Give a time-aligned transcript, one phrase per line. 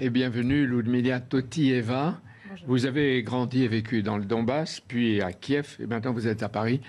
[0.00, 2.20] et bienvenue Ludmila Totti-Eva.
[2.66, 6.42] Vous avez grandi et vécu dans le Donbass, puis à Kiev, et maintenant vous êtes
[6.42, 6.80] à Paris,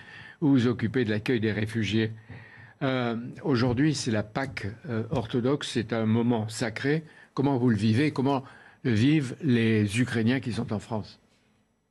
[0.41, 2.11] où vous occupez de l'accueil des réfugiés.
[2.83, 7.03] Euh, aujourd'hui, c'est la Pâque euh, orthodoxe, c'est un moment sacré.
[7.33, 8.11] Comment vous le vivez?
[8.11, 8.43] Comment
[8.83, 11.19] vivent les Ukrainiens qui sont en France?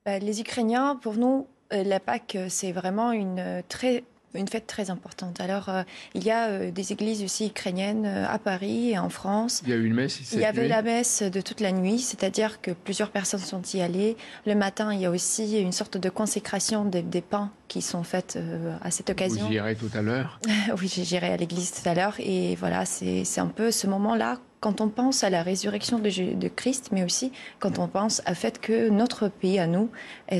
[0.04, 4.04] Bah, Les Ukrainiens, pour nous, euh, la Pâque, c'est vraiment une très
[4.36, 5.40] une fête très importante.
[5.40, 5.82] Alors, euh,
[6.14, 9.62] il y a euh, des églises aussi ukrainiennes euh, à Paris et en France.
[9.64, 11.98] Il y a eu une messe Il y avait la messe de toute la nuit,
[11.98, 14.16] c'est-à-dire que plusieurs personnes sont y allées.
[14.46, 18.04] Le matin, il y a aussi une sorte de consécration des, des pains qui sont
[18.04, 18.38] faites
[18.80, 19.46] à cette occasion.
[19.46, 20.40] Vous irez tout à l'heure
[20.80, 22.14] Oui, j'irai à l'église tout à l'heure.
[22.20, 26.90] Et voilà, c'est un peu ce moment-là quand on pense à la résurrection de, Christ,
[26.92, 29.90] mais aussi quand on pense au fait que notre pays à nous,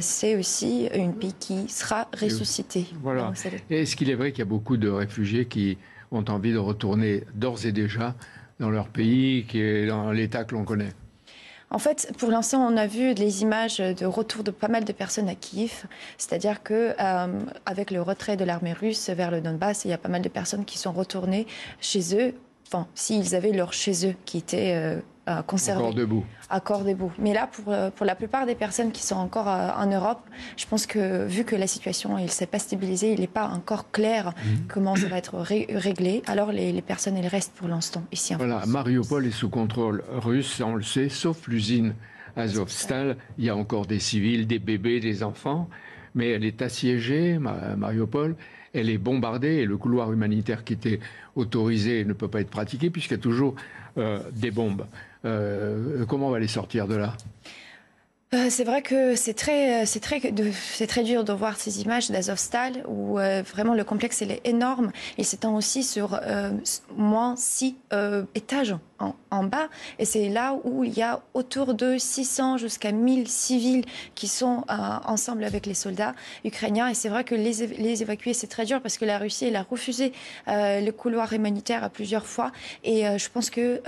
[0.00, 2.86] c'est aussi un pays qui sera ressuscité.
[3.02, 3.32] Voilà.
[3.70, 5.78] Est-ce qu'il est vrai qu'il y a beaucoup de réfugiés qui
[6.10, 8.14] ont envie de retourner d'ores et déjà
[8.58, 10.92] dans leur pays, qui est dans l'état que l'on connaît
[11.68, 14.92] en fait, pour l'instant, on a vu des images de retour de pas mal de
[14.92, 15.86] personnes à Kiev.
[16.16, 19.98] C'est-à-dire que euh, avec le retrait de l'armée russe vers le Donbass, il y a
[19.98, 21.44] pas mal de personnes qui sont retournées
[21.80, 22.34] chez eux
[22.66, 25.82] enfin, s'ils avaient leur chez eux qui était euh, euh, conservé.
[25.82, 26.24] Encore debout.
[26.50, 27.12] Encore debout.
[27.18, 30.20] Mais là, pour, euh, pour la plupart des personnes qui sont encore en Europe,
[30.56, 33.90] je pense que vu que la situation ne s'est pas stabilisée, il n'est pas encore
[33.90, 34.66] clair mhm.
[34.68, 38.38] comment ça va être réglé, alors les, les, personnes, elles restent pour l'instant ici en
[38.38, 41.94] voilà, Mariupol est sous contrôle russe, on le sait, sauf l'usine
[42.36, 43.16] Azovstal.
[43.38, 45.68] Il y a encore des civils, des bébés, des enfants,
[46.16, 48.34] mais elle est assiégée, Mariupol
[48.76, 51.00] elle est bombardée et le couloir humanitaire qui était
[51.34, 53.54] autorisé ne peut pas être pratiqué puisqu'il y a toujours
[53.98, 54.86] euh, des bombes.
[55.24, 57.16] Euh, comment on va les sortir de là?
[58.34, 60.20] Euh, c'est vrai que c'est très, c'est très,
[60.72, 64.90] c'est très dur de voir ces images d'Azovstal où euh, vraiment le complexe est énorme.
[65.16, 66.50] Il s'étend aussi sur euh,
[66.96, 67.76] moins six
[68.34, 69.68] étages en, bas.
[70.00, 73.84] Et c'est là où il y a autour de 600 jusqu'à 1000 civils
[74.16, 76.14] qui sont ensemble avec les soldats
[76.44, 76.88] ukrainiens.
[76.88, 79.56] Et c'est vrai que les, les évacuer, c'est très dur parce que la Russie, elle
[79.56, 80.12] a refusé
[80.46, 82.50] le couloir humanitaire à plusieurs fois.
[82.82, 83.82] Et je pense que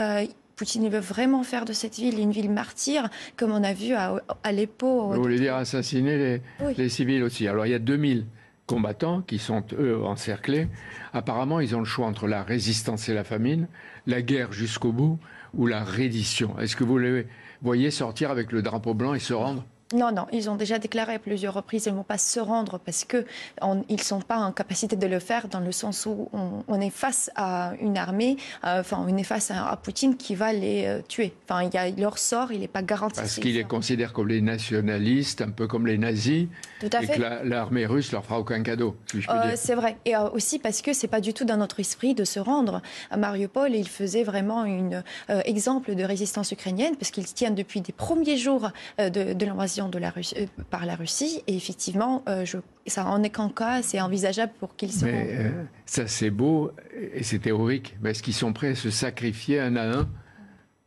[0.59, 4.17] Poutine veut vraiment faire de cette ville une ville martyre, comme on a vu à
[4.43, 5.13] Aleppo.
[5.13, 6.43] Vous voulez dire assassiner
[6.77, 7.47] les, civils aussi.
[7.47, 8.27] Alors il y a 2000
[8.67, 10.67] combattants qui sont, eux, encerclés.
[11.13, 13.69] Apparemment, ils ont le choix entre la résistance et la famine,
[14.09, 15.21] la guerre jusqu'au bout
[15.55, 16.59] ou la reddition.
[16.59, 17.29] Est-ce que vous les
[17.63, 21.15] voyez sortir avec le drapeau blanc et se rendre non, non, ils ont déjà déclaré
[21.15, 23.25] à plusieurs reprises qu'ils ne vont pas se rendre parce qu'ils
[23.62, 27.31] ne sont pas en capacité de le faire dans le sens où on, est face
[27.37, 31.32] à une armée, euh, enfin on est face à, Poutine qui va les euh, tuer.
[31.49, 33.16] Enfin, il y a, leur sort, il n'est pas garanti.
[33.21, 36.49] Parce qu'ils les considèrent comme les nationalistes, un peu comme les nazis,
[36.81, 38.94] Tout à et que l'armée russe leur fera aucun cadeau.
[39.15, 42.25] Euh, c'est vrai, et aussi parce que c'est pas du tout dans notre esprit de
[42.25, 43.75] se rendre à Mariupol.
[43.75, 48.70] Il faisait vraiment un exemple de résistance ukrainienne parce qu'ils tiennent depuis des premiers jours
[48.99, 51.43] de, de l'invasion de la Russie, euh, par la Russie.
[51.47, 52.59] Et effectivement, euh, je,
[52.89, 56.72] ça en est qu'en cas, c'est envisageable pour qu'ils se Mais euh, ça, c'est beau
[57.15, 57.97] et c'est théorique.
[58.03, 60.09] Mais est-ce qu'ils sont prêts à se sacrifier un à un?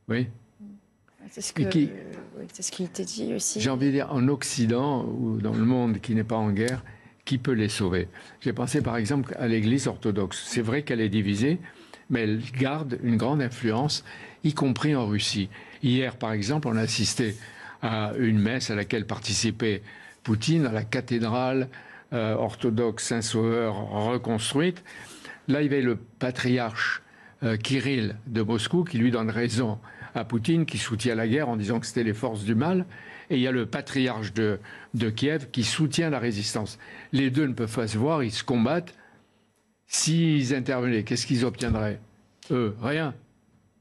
[0.10, 0.28] Oui.
[1.30, 1.90] C'est ce, qui...
[2.60, 3.62] ce qui était dit aussi.
[3.62, 6.84] J'ai envie de dire, en Occident ou dans le monde qui n'est pas en guerre,
[7.24, 8.10] qui peut les sauver?
[8.42, 10.44] J'ai pensé par exemple à l'Église orthodoxe.
[10.46, 11.60] C'est vrai qu'elle est divisée,
[12.10, 14.04] mais elle garde une grande influence,
[14.44, 15.48] y compris en Russie.
[15.84, 17.38] Hier, par exemple, on a assisté
[17.82, 19.82] à une messe à laquelle participait
[20.24, 21.68] Poutine à la cathédrale
[22.14, 24.84] euh, orthodoxe Saint-Sauveur reconstruite.
[25.48, 27.02] Là, il y avait le patriarche
[27.44, 29.80] euh, Kirill de Moscou qui lui donne raison
[30.14, 32.86] à Poutine, qui soutient la guerre en disant que c'était les forces du mal.
[33.30, 34.60] Et il y a le patriarche de,
[34.94, 36.78] de Kiev qui soutient la résistance.
[37.14, 38.94] Les deux ne peuvent pas se voir, ils se combattent.
[39.88, 42.00] S'ils intervenaient, qu'est-ce qu'ils obtiendraient?
[42.52, 43.14] Eux, rien.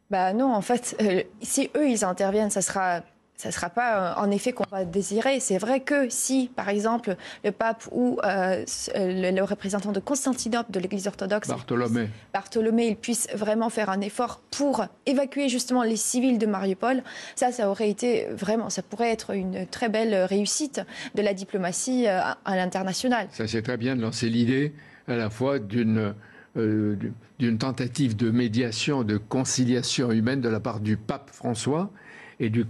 [0.08, 3.02] Bah non, en fait, euh, si eux ils interviennent, ça sera
[3.40, 5.40] ça ne sera pas euh, en effet qu'on va désirer.
[5.40, 8.64] C'est vrai que si, par exemple, le pape ou euh,
[8.94, 14.42] le, représentant de Constantinople de l'Église orthodoxe, Bartholomé, Bartholomé, il puisse vraiment faire un effort
[14.50, 17.02] pour évacuer justement les civils de Mariupol,
[17.34, 20.82] ça, ça aurait été vraiment, ça pourrait être une très belle réussite
[21.14, 23.26] de la diplomatie euh, à, l'international.
[23.32, 24.74] Ça, c'est très bien de lancer l'idée
[25.08, 26.14] à la fois d'une
[26.56, 31.92] d'une tentative de médiation, de conciliation humaine de la part du pape François
[32.40, 32.66] et du,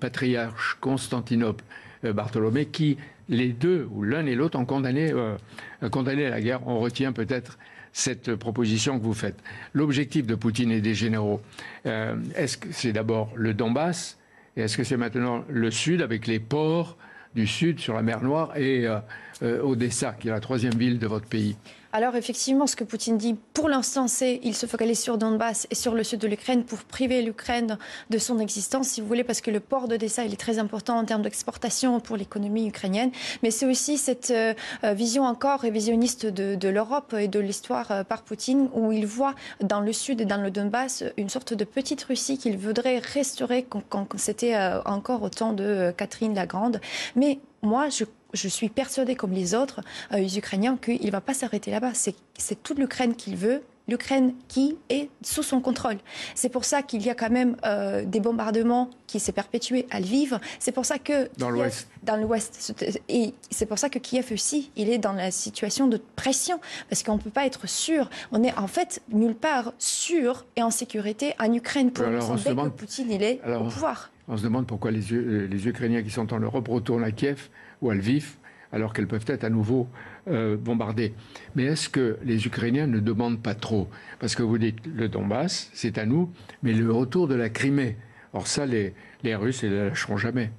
[0.00, 1.62] patriarche Constantinople
[2.04, 2.96] euh, Bartholomé, qui
[3.28, 5.36] les deux, ou l'un et l'autre, ont condamné, euh,
[5.90, 6.66] condamné la guerre.
[6.66, 7.58] On retient peut-être
[7.92, 9.36] cette proposition que vous faites.
[9.72, 11.40] L'objectif de Poutine et des généraux,
[11.86, 14.18] euh, est-ce que c'est d'abord le Donbass
[14.56, 16.96] et est-ce que c'est maintenant le Sud avec les ports
[17.34, 18.86] du Sud sur la mer Noire et
[19.42, 21.56] Odessa, qui est la troisième ville de votre pays?
[21.96, 25.76] Alors effectivement, ce que Poutine dit pour l'instant, c'est qu'il se focalise sur Donbass et
[25.76, 27.78] sur le sud de l'Ukraine pour priver l'Ukraine
[28.10, 30.98] de son existence, si vous voulez, parce que le port d'Odessa, il est très important
[30.98, 33.12] en termes d'exportation pour l'économie ukrainienne.
[33.44, 38.22] Mais c'est aussi cette euh, vision encore révisionniste de, l'Europe et de l'histoire euh, par
[38.22, 42.02] Poutine, où il voit dans le sud et dans le Donbass une sorte de petite
[42.02, 46.80] Russie qu'il voudrait restaurer quand, c'était euh, encore au temps de Catherine la Grande.
[47.14, 49.80] Mais moi, je je suis persuadée, comme les autres
[50.12, 51.92] euh, les Ukrainiens, qu'il ne va pas s'arrêter là-bas.
[51.94, 55.96] C'est toute l'Ukraine qu'il veut, l'Ukraine qui est sous son contrôle.
[56.34, 60.00] C'est pour ça qu'il y a quand même euh, des bombardements qui s'est perpétué à
[60.00, 60.38] Lviv.
[60.58, 62.74] C'est pour ça que dans l'Ouest, dans l'Ouest,
[63.08, 67.02] et c'est pour ça que Kiev aussi, il est dans la situation de pression parce
[67.02, 68.10] qu'on ne peut pas être sûr.
[68.32, 72.36] On est en fait nulle part sûr et en sécurité en Ukraine pour Alors, on
[72.36, 72.72] se demande...
[72.72, 74.10] que Poutine il est au pouvoir.
[74.26, 75.02] On se demande pourquoi les,
[75.46, 77.50] les Ukrainiens qui sont en Europe retournent à Kiev
[77.82, 78.36] ou à Lviv,
[78.72, 79.88] alors qu'elles peuvent être à nouveau
[80.28, 81.14] euh, bombardées.
[81.54, 83.88] Mais est-ce que les Ukrainiens ne demandent pas trop?
[84.18, 86.30] Parce que vous dites le Donbass, c'est à nous,
[86.62, 87.96] mais le retour de la Crimée.
[88.32, 88.92] Or ça, les,
[89.24, 90.50] Russes, ne lâcheront jamais.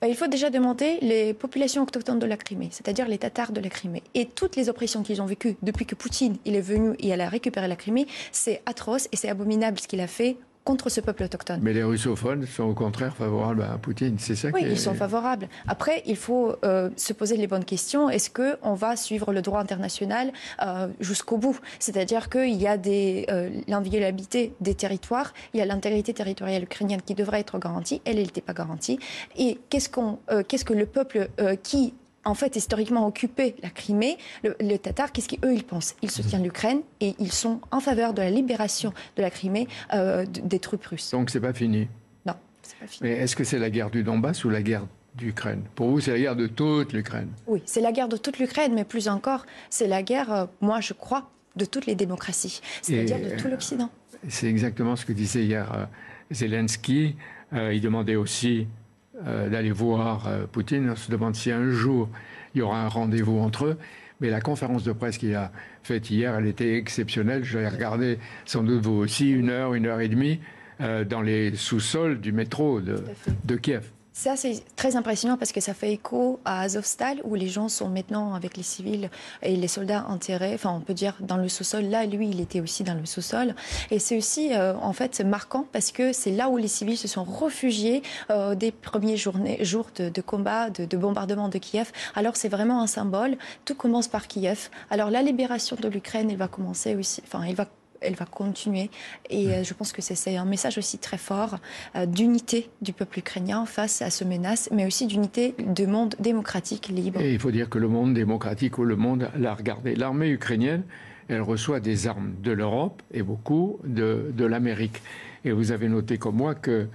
[0.00, 3.60] Bah, il faut déjà demander les populations autochtones de la Crimée, c'est-à-dire les Tatars de
[3.60, 4.02] la Crimée.
[4.14, 7.28] Et toutes les oppressions qu'ils ont vécues depuis que Poutine est venu et elle a
[7.28, 10.38] récupéré la Crimée, c'est atroce et c'est abominable ce qu'il a fait
[10.70, 11.58] contre ce peuple autochtone.
[11.64, 15.48] Mais les russophones sont au contraire favorables à Poutine, c'est ça Oui, ils sont favorables.
[15.66, 18.08] Après, il faut euh, se poser les bonnes questions.
[18.08, 20.32] Est-ce qu'on va suivre le droit international
[20.62, 21.58] euh, jusqu'au bout?
[21.80, 27.16] C'est-à-dire qu'il y a euh, l'inviolabilité des territoires, il y a l'intégrité territoriale ukrainienne qui
[27.16, 29.00] devrait être garantie, elle, elle n'était pas garantie.
[29.36, 31.30] Et qu'est-ce, qu'on, qu'est-ce que le peuple
[31.64, 31.94] qui
[32.24, 35.94] en fait, historiquement occupé la Crimée, le, les Tatars, qu'est-ce qu'eux, ils pensent?
[36.02, 40.26] Ils soutiennent l'Ukraine et ils sont en faveur de la libération de la Crimée euh,
[40.26, 41.10] des troupes russes.
[41.12, 41.88] Donc, c'est pas fini?
[42.26, 43.08] Non, c'est pas fini.
[43.08, 45.62] Mais est-ce que c'est la guerre du Donbass ou la guerre d'Ukraine?
[45.74, 48.74] Pour vous, c'est la guerre de toute l'Ukraine Oui, c'est la guerre de toute l'Ukraine,
[48.74, 53.18] mais plus encore, c'est la guerre, euh, moi, je crois, de toutes les démocraties, c'est-à-dire
[53.18, 53.90] de tout l'Occident.
[54.28, 55.84] C'est exactement ce que disait hier euh,
[56.30, 57.16] Zelensky.
[57.52, 58.79] il demandait aussi euh,
[59.24, 60.90] d'aller voir euh, Poutine.
[60.90, 62.08] On se demande si un jour
[62.54, 63.78] il y aura un rendez-vous entre eux.
[64.20, 65.50] Mais la conférence de presse qu'il a
[65.82, 67.42] faite hier, elle était exceptionnelle.
[67.44, 70.40] Je l'ai regardée, sans doute vous aussi, une heure, une heure et demie,
[70.80, 73.90] euh, dans les sous-sols du métro de Kiev.
[74.12, 77.88] Ça, c'est très impressionnant parce que ça fait écho à Azovstal, où les gens sont
[77.88, 79.08] maintenant avec les civils
[79.40, 81.84] et les soldats enterrés, enfin, on peut dire dans le sous-sol.
[81.84, 83.54] Là, lui, il était aussi dans le sous-sol.
[83.92, 87.06] Et c'est aussi, euh, en fait, marquant parce que c'est là où les civils se
[87.06, 91.92] sont réfugiés euh, des premiers jours de, combat, de, de, bombardement de Kiev.
[92.16, 93.38] Alors, c'est vraiment un symbole.
[93.64, 94.70] Tout commence par Kiev.
[94.90, 97.66] Alors, la libération de l'Ukraine, elle va commencer aussi, enfin, elle va
[98.00, 98.90] elle va continuer.
[99.28, 101.58] Et euh, je pense que c'est un message aussi très fort
[101.96, 106.88] euh, d'unité du peuple ukrainien face à ce menace, mais aussi d'unité du monde démocratique
[106.88, 107.20] libre.
[107.20, 109.94] Et il faut dire que le monde démocratique ou le monde l'a regardé.
[109.94, 110.82] L'armée ukrainienne,
[111.28, 115.00] elle reçoit des armes de l'Europe et beaucoup de, de l'Amérique.
[115.44, 116.88] Et vous avez noté comme moi que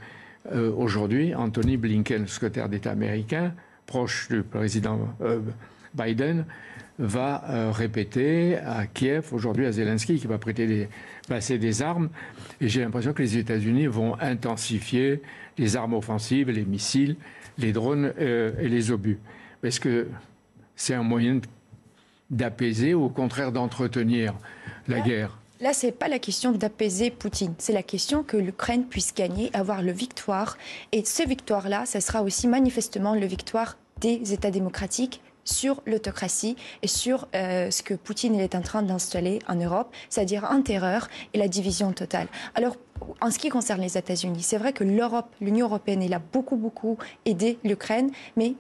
[0.52, 3.54] euh, aujourd'hui, Anthony Blinken, secrétaire d'État américain,
[3.86, 5.00] proche du président
[5.96, 6.46] Biden,
[6.98, 10.90] va euh, répéter à Kiev, aujourd'hui à Zelensky, qui va prêter des,
[11.28, 12.10] passer des armes.
[12.62, 15.22] Et j'ai l'impression que les États-Unis vont intensifier
[15.58, 17.18] les armes offensives, les missiles,
[17.58, 19.20] les drones euh, et les obus.
[19.64, 20.08] Est-ce que
[20.76, 21.40] c'est un moyen
[22.30, 24.34] d'apaiser ou au contraire d'entretenir
[24.88, 25.38] la guerre?
[25.62, 27.54] Là, ce n'est pas la question d'apaiser Poutine.
[27.60, 30.58] C'est la question que l'Ukraine puisse gagner, avoir le victoire.
[30.92, 36.88] Et ce victoire-là, ce sera aussi manifestement le victoire des États démocratiques sur l'autocratie et
[36.88, 41.38] sur euh, ce que Poutine est en train d'installer en Europe, c'est-à-dire un terreur et
[41.38, 42.28] la division totale.
[42.56, 42.76] Alors,
[43.22, 46.58] en ce qui concerne les États-Unis, c'est vrai que l'Europe, l'Union européenne, elle a beaucoup,
[46.58, 48.56] beaucoup aidé l'Ukraine, mais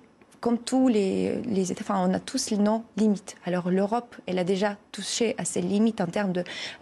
[0.45, 3.35] comme tous les, les, États, enfin, on a tous nos limites.
[3.47, 6.33] Alors l'Europe, elle a déjà touché à ses limites en termes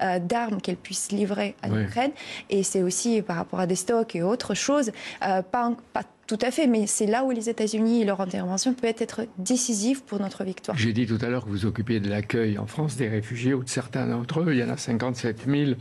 [0.01, 2.12] euh, d'armes qu'elle puisse livrer à l'Ukraine.
[2.50, 4.91] Et c'est aussi par rapport à des stocks et autres choses,
[5.25, 8.74] euh, pas, pas tout à fait, mais c'est là où les États-Unis et leur intervention
[8.74, 10.77] peut être décisive pour notre victoire.
[10.77, 13.63] J'ai dit tout à l'heure que vous occupiez de l'accueil en France des réfugiés ou
[13.63, 14.51] de certains d'entre eux.
[14.51, 15.72] Il y en a 57 000.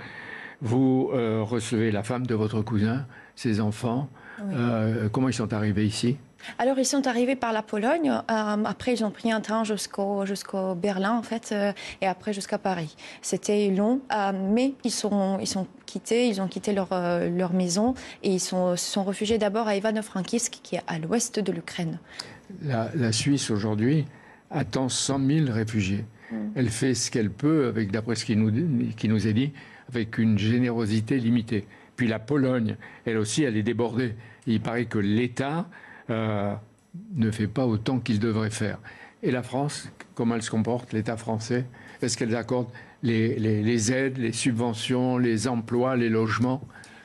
[0.60, 4.08] Vous euh, recevez la femme de votre cousin, ses enfants.
[4.50, 6.16] Euh, comment ils sont arrivés ici?
[6.58, 8.11] Alors, ils sont arrivés par la Pologne.
[8.11, 12.32] Euh, après, ils ont pris un train jusqu'au jusqu'au Berlin, en fait, euh, et après
[12.32, 12.96] jusqu'à Paris.
[13.20, 17.94] C'était long, euh, mais ils sont, ils sont quittés, ils ont quitté leur, leur maison
[18.22, 21.99] et ils sont, se sont réfugiés d'abord à Ivano-Frankivsk, qui est à l'ouest de l'Ukraine.
[22.62, 24.06] La, la, Suisse, aujourd'hui,
[24.50, 26.04] attend 100 000 réfugiés.
[26.30, 26.37] Mm.
[26.54, 28.50] Elle fait ce qu'elle peut, avec d'après ce qui nous,
[28.96, 29.52] qui nous est dit,
[29.88, 31.66] avec une générosité limitée.
[31.96, 34.14] Puis la Pologne, elle aussi, elle est débordée.
[34.46, 35.66] Il paraît que l'État
[36.12, 36.54] euh,
[37.14, 38.78] ne fait pas autant qu'il devrait faire.
[39.23, 41.64] Et la France, comment elle se comporte, l'État français?
[42.00, 42.16] Est-ce
[43.02, 46.62] les, les, les aides, les subventions, les emplois, les logements?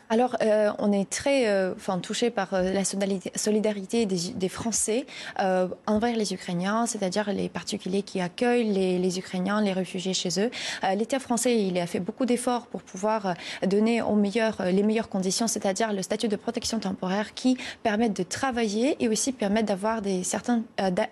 [0.10, 5.06] Alors, euh, on est très euh, enfin, touché par euh, la solidarité des, des Français
[5.40, 10.30] euh, envers les Ukrainiens, c'est-à-dire les particuliers qui accueillent les, les, Ukrainiens, les réfugiés chez
[10.40, 10.50] eux.
[10.84, 13.34] Euh, L'État français, il a fait beaucoup d'efforts pour pouvoir
[13.66, 18.24] donner aux meilleurs, les meilleures conditions, c'est-à-dire le statut de protection temporaire qui permettent de
[18.24, 20.64] travailler et aussi permettent d'avoir des certaines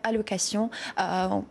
[0.04, 0.70] allocations,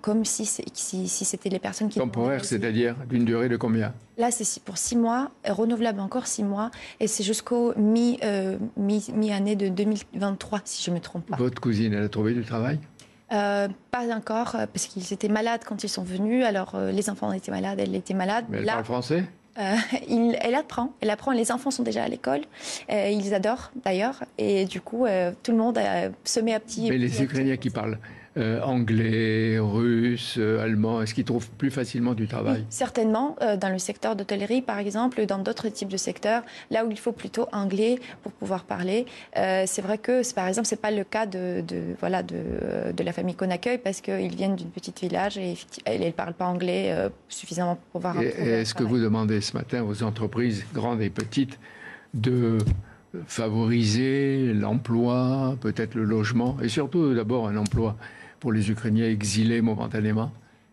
[0.01, 1.99] comme si, si, si c'était les personnes qui...
[1.99, 3.93] Temporaire, c'est-à-dire d'une durée de combien?
[4.17, 9.05] Là, c'est pour six mois, renouvelable encore six mois, et c'est jusqu'au mi, euh, mi,
[9.13, 11.37] mi-année de 2023, si je ne me trompe pas.
[11.37, 12.79] Votre cousine, elle a trouvé du travail?
[13.33, 16.45] Euh, pas encore, euh, parce qu'ils étaient malades quand ils sont venus.
[16.45, 18.45] Alors, euh, les enfants étaient malades, elle était malade.
[18.51, 19.25] Mais elle Là, parle français?
[19.59, 19.75] euh,
[20.09, 21.33] il, elle apprend, elle apprend.
[21.33, 22.43] Les enfants sont déjà à l'école,
[22.93, 25.81] euh, ils adorent d'ailleurs, et du coup, euh, tout le monde
[26.23, 26.89] se met à petit.
[26.89, 27.99] Mais les Ukrainiens qui parlent
[28.37, 32.61] euh, anglais, russe, euh, allemand Est-ce qu'ils trouvent plus facilement du travail?
[32.61, 36.85] Oui, Certainement, euh, dans le secteur d'hôtellerie par exemple, dans d'autres types de secteurs, là
[36.85, 39.07] où il faut plutôt anglais pour pouvoir parler.
[39.37, 43.05] Euh, c'est vrai que par exemple, c'est pas le cas de, de voilà de, de,
[43.05, 45.55] la famille qu'on accueille parce qu'ils viennent d'une petite village et
[45.87, 46.95] ils ne parlent pas anglais
[47.29, 48.21] suffisamment pour pouvoir.
[48.21, 51.59] Est-ce que vous demandez ce matin aux entreprises grandes et petites
[52.15, 52.59] de
[53.27, 57.97] favoriser l'emploi, peut-être le logement, et surtout d'abord un emploi?
[58.45, 60.31] Pour les Ukrainiens exilés momentanément?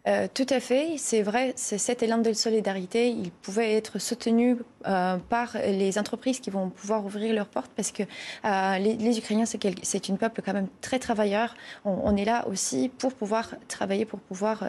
[0.07, 4.57] Euh, tout à fait, c'est vrai, c'est cet élan de solidarité, il pouvait être soutenu
[4.87, 9.17] euh, par les entreprises qui vont pouvoir ouvrir leurs portes parce que euh, les, les,
[9.19, 11.55] Ukrainiens, c'est une peuple quand même très travailleur.
[11.85, 14.67] On, on, est là aussi pour pouvoir travailler, pour pouvoir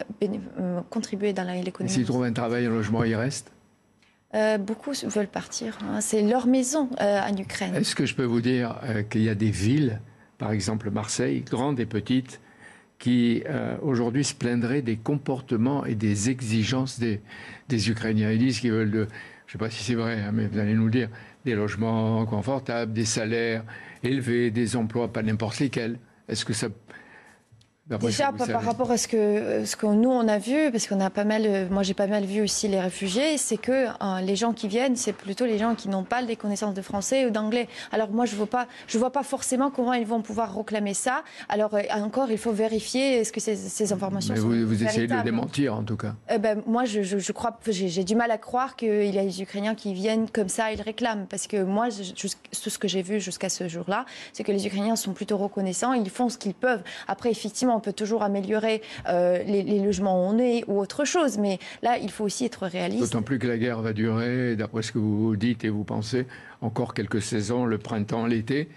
[0.91, 1.93] contribuer dans l'économie.
[1.93, 3.51] S'ils trouvent un travail, un logement, ils restent?
[4.35, 5.79] Euh, beaucoup veulent partir.
[5.83, 6.01] Hein.
[6.01, 7.75] C'est leur maison euh, en Ukraine.
[7.75, 10.01] Est-ce que je peux vous dire euh, qu'il y a des villes,
[10.39, 12.41] par exemple Marseille, grandes et petites,
[13.03, 17.21] qui euh, aujourd'hui se plaindraient des comportements et des exigences des,
[17.69, 18.31] des Ukrainiens.
[18.31, 19.09] Ils disent qu'ils veulent, de,
[19.47, 21.09] je ne sais pas si c'est vrai, hein, mais vous allez nous le dire,
[21.45, 23.65] des logements confortables, des salaires
[24.05, 25.99] élevés, des emplois pas n'importe lesquels.
[26.29, 26.69] Est-ce que ça
[27.89, 31.01] Déjà, par, par, rapport à ce que, ce que nous, on a vu, parce qu'on
[31.01, 34.37] a pas mal, moi j'ai pas mal vu aussi les réfugiés, c'est que euh, les
[34.37, 37.31] gens qui viennent, c'est plutôt les gens qui n'ont pas des connaissances de français ou
[37.31, 37.69] d'anglais.
[37.91, 41.25] Alors moi, je vois pas, je vois pas forcément comment ils vont pouvoir réclamer ça.
[41.49, 44.85] Alors euh, encore, il faut vérifier est-ce que ces, ces informations Mais sont vous, vous
[44.85, 46.15] essayez de le démentir, en tout cas.
[46.31, 49.25] Euh, ben, moi, je, je, je crois, j'ai du mal à croire qu'il y a
[49.25, 51.27] des Ukrainiens qui viennent comme ça, ils réclament.
[51.29, 54.95] Parce que moi, tout ce que j'ai vu jusqu'à ce jour-là, c'est que les Ukrainiens
[54.95, 56.83] sont plutôt reconnaissants, ils font ce qu'ils peuvent.
[57.09, 61.39] Après, effectivement, peut toujours améliorer euh, les, les, logements où on est ou autre chose,
[61.39, 63.03] mais là, il faut aussi être réaliste.
[63.03, 66.27] D'autant plus que la guerre va durer, d'après ce que vous dites et vous pensez,
[66.61, 68.69] encore quelques saisons, le printemps, l'été.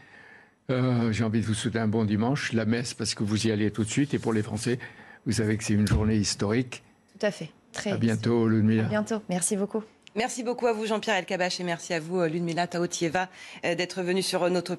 [0.69, 3.51] Euh, J'ai envie de vous souhaiter un bon dimanche, la messe parce que vous y
[3.51, 4.79] allez tout de suite, et pour les Français,
[5.25, 6.83] vous savez que c'est une journée historique.
[7.19, 7.49] Tout à fait.
[7.71, 8.85] Très à bientôt, Ludmila.
[8.85, 9.21] À bientôt.
[9.29, 9.83] Merci beaucoup.
[10.15, 13.27] Merci beaucoup à vous, Jean-Pierre Elkabach, et merci à vous, Ludmila Taotieva,
[13.63, 14.75] d'être venu sur notre